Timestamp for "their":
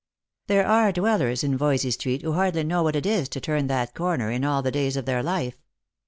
5.05-5.21